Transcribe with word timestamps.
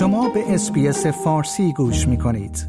شما 0.00 0.28
به 0.28 0.54
SBS 0.54 1.06
فارسی 1.06 1.72
گوش 1.72 2.08
می 2.08 2.18
کنید. 2.18 2.66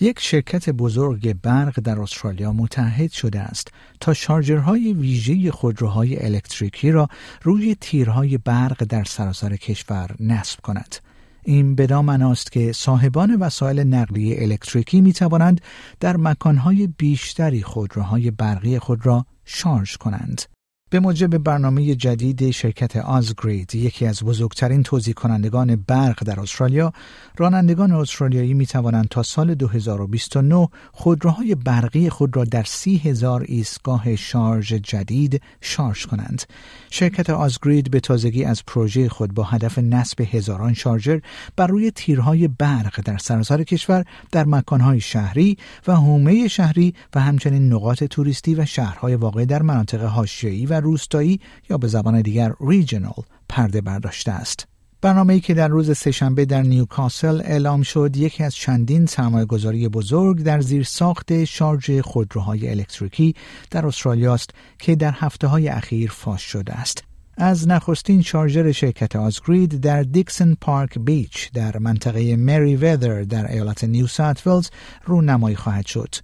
یک 0.00 0.20
شرکت 0.20 0.70
بزرگ 0.70 1.40
برق 1.42 1.80
در 1.80 2.00
استرالیا 2.00 2.52
متحد 2.52 3.10
شده 3.10 3.40
است 3.40 3.68
تا 4.00 4.14
شارژرهای 4.14 4.92
ویژه 4.92 5.50
خودروهای 5.50 6.24
الکتریکی 6.24 6.90
را 6.90 7.08
روی 7.42 7.76
تیرهای 7.80 8.38
برق 8.38 8.84
در 8.84 9.04
سراسر 9.04 9.56
کشور 9.56 10.10
نصب 10.20 10.60
کند. 10.60 10.96
این 11.42 11.74
بدان 11.74 12.22
است 12.22 12.52
که 12.52 12.72
صاحبان 12.72 13.36
وسایل 13.36 13.80
نقلیه 13.80 14.36
الکتریکی 14.42 15.00
می 15.00 15.12
توانند 15.12 15.60
در 16.00 16.16
مکانهای 16.16 16.86
بیشتری 16.86 17.62
خودروهای 17.62 18.30
برقی 18.30 18.78
خود 18.78 19.06
را 19.06 19.26
شارژ 19.44 19.96
کنند. 19.96 20.42
به 20.90 21.00
موجب 21.00 21.38
برنامه 21.38 21.94
جدید 21.94 22.50
شرکت 22.50 22.96
Ausgrid 22.96 23.74
یکی 23.74 24.06
از 24.06 24.22
بزرگترین 24.24 24.82
توزیع 24.82 25.14
کنندگان 25.14 25.76
برق 25.76 26.24
در 26.24 26.40
استرالیا 26.40 26.92
رانندگان 27.36 27.92
استرالیایی 27.92 28.54
می 28.54 28.66
توانند 28.66 29.08
تا 29.08 29.22
سال 29.22 29.54
2029 29.54 30.68
خودروهای 30.92 31.54
برقی 31.54 32.08
خود 32.08 32.36
را 32.36 32.44
در 32.44 32.62
سی 32.64 32.96
هزار 32.96 33.44
ایستگاه 33.48 34.16
شارژ 34.16 34.72
جدید 34.72 35.42
شارژ 35.60 36.06
کنند. 36.06 36.42
شرکت 36.90 37.30
آزگرید 37.30 37.90
به 37.90 38.00
تازگی 38.00 38.44
از 38.44 38.64
پروژه 38.66 39.08
خود 39.08 39.34
با 39.34 39.42
هدف 39.42 39.78
نصب 39.78 40.20
هزاران 40.20 40.74
شارژر 40.74 41.20
بر 41.56 41.66
روی 41.66 41.90
تیرهای 41.90 42.48
برق 42.48 43.00
در 43.04 43.18
سراسر 43.18 43.62
کشور 43.62 44.04
در 44.32 44.44
مکانهای 44.44 45.00
شهری 45.00 45.56
و 45.86 45.94
حومه 45.94 46.48
شهری 46.48 46.94
و 47.14 47.20
همچنین 47.20 47.72
نقاط 47.72 48.04
توریستی 48.04 48.54
و 48.54 48.64
شهرهای 48.64 49.14
واقع 49.14 49.44
در 49.44 49.62
مناطق 49.62 50.02
حاشیه‌ای 50.02 50.66
و 50.66 50.83
روستایی 50.84 51.40
یا 51.70 51.78
به 51.78 51.88
زبان 51.88 52.22
دیگر 52.22 52.52
ریجنال 52.60 53.24
پرده 53.48 53.80
برداشته 53.80 54.32
است. 54.32 54.66
برنامه‌ای 55.00 55.40
که 55.40 55.54
در 55.54 55.68
روز 55.68 55.98
سهشنبه 55.98 56.44
در 56.44 56.62
نیوکاسل 56.62 57.40
اعلام 57.40 57.82
شد 57.82 58.16
یکی 58.16 58.44
از 58.44 58.54
چندین 58.54 59.06
سرمایه‌گذاری 59.06 59.88
بزرگ 59.88 60.42
در 60.42 60.60
زیر 60.60 60.82
ساخت 60.82 61.44
شارژ 61.44 61.90
خودروهای 62.00 62.70
الکتریکی 62.70 63.34
در 63.70 63.86
استرالیا 63.86 64.34
است 64.34 64.50
که 64.78 64.96
در 64.96 65.12
هفته 65.14 65.46
های 65.46 65.68
اخیر 65.68 66.10
فاش 66.10 66.42
شده 66.42 66.72
است. 66.72 67.04
از 67.36 67.68
نخستین 67.68 68.22
شارژر 68.22 68.72
شرکت 68.72 69.16
آزگرید 69.16 69.80
در 69.80 70.02
دیکسن 70.02 70.54
پارک 70.60 70.98
بیچ 70.98 71.52
در 71.52 71.78
منطقه 71.78 72.36
مری 72.36 72.76
ویدر 72.76 73.22
در 73.22 73.52
ایالت 73.52 73.84
نیو 73.84 74.06
ساوت 74.06 74.46
ولز 74.46 74.68
رونمایی 75.04 75.56
خواهد 75.56 75.86
شد. 75.86 76.14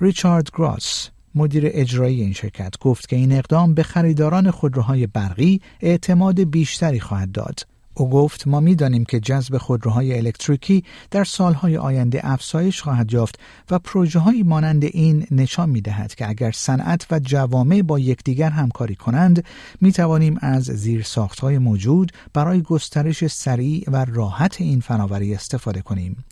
ریچارد 0.00 0.48
گراس 0.54 1.08
مدیر 1.34 1.64
اجرایی 1.66 2.20
این 2.20 2.32
شرکت 2.32 2.78
گفت 2.80 3.08
که 3.08 3.16
این 3.16 3.32
اقدام 3.32 3.74
به 3.74 3.82
خریداران 3.82 4.50
خودروهای 4.50 5.06
برقی 5.06 5.60
اعتماد 5.80 6.40
بیشتری 6.40 7.00
خواهد 7.00 7.32
داد. 7.32 7.60
او 7.94 8.10
گفت 8.10 8.46
ما 8.46 8.60
می‌دانیم 8.60 9.04
که 9.04 9.20
جذب 9.20 9.58
خودروهای 9.58 10.18
الکتریکی 10.18 10.84
در 11.10 11.24
سالهای 11.24 11.76
آینده 11.76 12.20
افزایش 12.22 12.82
خواهد 12.82 13.12
یافت 13.12 13.38
و 13.70 13.78
پروژه 13.78 14.42
مانند 14.44 14.84
این 14.84 15.26
نشان 15.30 15.70
می 15.70 15.80
دهد 15.80 16.14
که 16.14 16.28
اگر 16.28 16.50
صنعت 16.50 17.06
و 17.10 17.18
جوامع 17.18 17.82
با 17.82 17.98
یکدیگر 17.98 18.50
همکاری 18.50 18.94
کنند 18.94 19.44
می 19.80 19.92
توانیم 19.92 20.38
از 20.40 20.62
زیر 20.62 21.06
های 21.42 21.58
موجود 21.58 22.12
برای 22.34 22.62
گسترش 22.62 23.26
سریع 23.26 23.84
و 23.92 24.04
راحت 24.04 24.60
این 24.60 24.80
فناوری 24.80 25.34
استفاده 25.34 25.80
کنیم. 25.82 26.24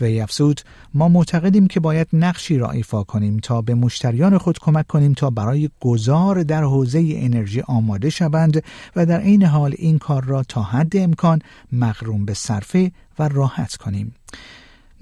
وی 0.00 0.20
افزود 0.20 0.60
ما 0.94 1.08
معتقدیم 1.08 1.66
که 1.66 1.80
باید 1.80 2.08
نقشی 2.12 2.58
را 2.58 2.70
ایفا 2.70 3.02
کنیم 3.02 3.36
تا 3.36 3.62
به 3.62 3.74
مشتریان 3.74 4.38
خود 4.38 4.58
کمک 4.58 4.86
کنیم 4.86 5.12
تا 5.12 5.30
برای 5.30 5.70
گذار 5.80 6.42
در 6.42 6.62
حوزه 6.62 7.12
انرژی 7.14 7.60
آماده 7.60 8.10
شوند 8.10 8.64
و 8.96 9.06
در 9.06 9.20
عین 9.20 9.42
حال 9.42 9.74
این 9.78 9.98
کار 9.98 10.24
را 10.24 10.42
تا 10.42 10.62
حد 10.62 10.96
امکان 10.96 11.38
مغروم 11.72 12.24
به 12.24 12.34
صرفه 12.34 12.92
و 13.18 13.28
راحت 13.28 13.76
کنیم. 13.76 14.14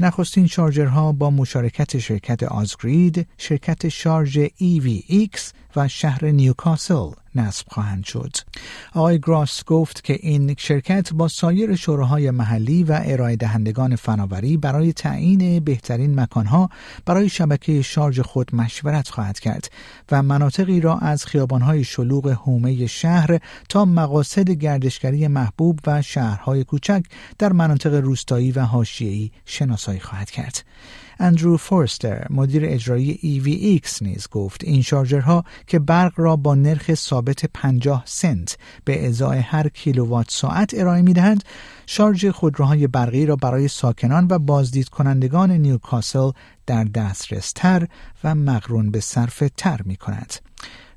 نخستین 0.00 0.46
شارژرها 0.46 1.12
با 1.12 1.30
مشارکت 1.30 1.98
شرکت 1.98 2.42
آزگرید، 2.42 3.26
شرکت 3.38 3.88
شارژ 3.88 4.38
EVX 4.38 5.40
و 5.76 5.88
شهر 5.88 6.24
نیوکاسل 6.24 7.10
نصب 7.38 7.66
خواهند 7.70 8.04
شد. 8.04 8.36
آقای 8.94 9.18
گراس 9.18 9.64
گفت 9.64 10.04
که 10.04 10.18
این 10.22 10.54
شرکت 10.58 11.12
با 11.12 11.28
سایر 11.28 11.74
شوراهای 11.76 12.30
محلی 12.30 12.84
و 12.84 13.00
ارائه 13.04 13.36
دهندگان 13.36 13.96
فناوری 13.96 14.56
برای 14.56 14.92
تعیین 14.92 15.60
بهترین 15.60 16.20
مکانها 16.20 16.70
برای 17.06 17.28
شبکه 17.28 17.82
شارژ 17.82 18.20
خود 18.20 18.54
مشورت 18.54 19.08
خواهد 19.08 19.38
کرد 19.38 19.70
و 20.12 20.22
مناطقی 20.22 20.80
را 20.80 20.98
از 20.98 21.26
خیابانهای 21.26 21.84
شلوغ 21.84 22.28
حومه 22.30 22.86
شهر 22.86 23.38
تا 23.68 23.84
مقاصد 23.84 24.50
گردشگری 24.50 25.28
محبوب 25.28 25.80
و 25.86 26.02
شهرهای 26.02 26.64
کوچک 26.64 27.02
در 27.38 27.52
مناطق 27.52 27.94
روستایی 27.94 28.52
و 28.52 28.60
حاشیه‌ای 28.60 29.30
شناسایی 29.44 30.00
خواهد 30.00 30.30
کرد. 30.30 30.64
اندرو 31.18 31.56
فورستر 31.56 32.26
مدیر 32.30 32.62
اجرایی 32.64 33.18
EVX 33.22 34.02
نیز 34.02 34.28
گفت 34.28 34.64
این 34.64 34.82
شارژرها 34.82 35.44
که 35.66 35.78
برق 35.78 36.12
را 36.16 36.36
با 36.36 36.54
نرخ 36.54 36.94
ثابت 36.94 37.46
50 37.46 38.02
سنت 38.06 38.56
به 38.84 39.06
ازای 39.06 39.38
هر 39.38 39.68
کیلووات 39.68 40.26
ساعت 40.30 40.74
ارائه 40.74 41.02
می‌دهند 41.02 41.44
شارژ 41.86 42.26
خودروهای 42.26 42.86
برقی 42.86 43.26
را 43.26 43.36
برای 43.36 43.68
ساکنان 43.68 44.26
و 44.30 44.38
بازدید 44.38 44.88
کنندگان 44.88 45.50
نیوکاسل 45.50 46.30
در 46.66 46.84
دسترس 46.84 47.52
تر 47.52 47.88
و 48.24 48.34
مقرون 48.34 48.90
به 48.90 49.00
صرف 49.00 49.42
تر 49.56 49.80
می 49.84 49.96
کند. 49.96 50.47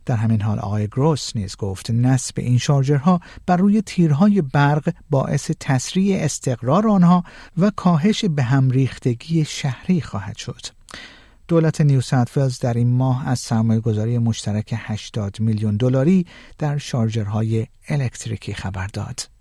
در 0.05 0.15
همین 0.15 0.41
حال 0.41 0.59
آقای 0.59 0.87
گروس 0.87 1.35
نیز 1.35 1.55
گفت 1.55 1.91
نصب 1.91 2.33
این 2.37 2.57
شارژرها 2.57 3.19
بر 3.45 3.57
روی 3.57 3.81
تیرهای 3.81 4.41
برق 4.41 4.93
باعث 5.09 5.51
تسریع 5.59 6.23
استقرار 6.23 6.87
آنها 6.87 7.23
و 7.57 7.71
کاهش 7.75 8.25
به 8.25 8.43
هم 8.43 8.69
ریختگی 8.69 9.45
شهری 9.45 10.01
خواهد 10.01 10.37
شد. 10.37 10.61
دولت 11.47 11.81
نیو 11.81 12.01
ساوت 12.01 12.61
در 12.61 12.73
این 12.73 12.93
ماه 12.93 13.27
از 13.27 13.39
سرمایه 13.39 13.79
گذاری 13.79 14.17
مشترک 14.17 14.73
80 14.77 15.39
میلیون 15.39 15.77
دلاری 15.77 16.25
در 16.57 16.77
شارژرهای 16.77 17.67
الکتریکی 17.89 18.53
خبر 18.53 18.87
داد. 18.87 19.40